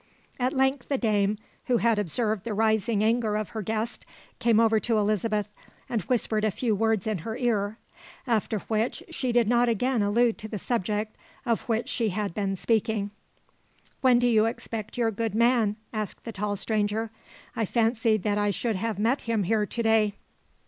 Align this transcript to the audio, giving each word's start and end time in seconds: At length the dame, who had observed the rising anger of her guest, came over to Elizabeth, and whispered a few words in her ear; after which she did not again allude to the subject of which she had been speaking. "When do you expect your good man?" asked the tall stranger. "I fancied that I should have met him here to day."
At 0.39 0.53
length 0.53 0.89
the 0.89 0.97
dame, 0.97 1.37
who 1.65 1.77
had 1.77 1.99
observed 1.99 2.43
the 2.43 2.55
rising 2.55 3.03
anger 3.03 3.35
of 3.37 3.49
her 3.49 3.61
guest, 3.61 4.03
came 4.39 4.59
over 4.59 4.79
to 4.79 4.97
Elizabeth, 4.97 5.47
and 5.87 6.01
whispered 6.01 6.43
a 6.43 6.49
few 6.49 6.73
words 6.73 7.05
in 7.05 7.19
her 7.19 7.37
ear; 7.37 7.77
after 8.25 8.57
which 8.61 9.03
she 9.11 9.31
did 9.31 9.47
not 9.47 9.69
again 9.69 10.01
allude 10.01 10.39
to 10.39 10.47
the 10.47 10.57
subject 10.57 11.15
of 11.45 11.69
which 11.69 11.87
she 11.87 12.09
had 12.09 12.33
been 12.33 12.55
speaking. 12.55 13.11
"When 14.01 14.17
do 14.17 14.27
you 14.27 14.45
expect 14.47 14.97
your 14.97 15.11
good 15.11 15.35
man?" 15.35 15.77
asked 15.93 16.23
the 16.23 16.31
tall 16.31 16.55
stranger. 16.55 17.11
"I 17.55 17.67
fancied 17.67 18.23
that 18.23 18.39
I 18.39 18.49
should 18.49 18.77
have 18.77 18.97
met 18.97 19.21
him 19.29 19.43
here 19.43 19.67
to 19.67 19.83
day." 19.83 20.15